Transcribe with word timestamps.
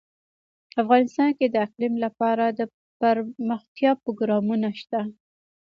افغانستان 0.81 1.29
کې 1.37 1.45
د 1.49 1.55
اقلیم 1.65 1.93
لپاره 2.05 2.43
دپرمختیا 2.59 3.91
پروګرامونه 4.03 4.69
شته. 4.79 5.01